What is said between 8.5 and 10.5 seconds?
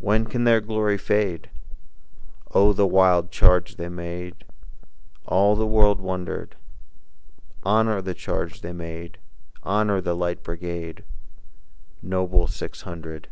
they made! Honor the Light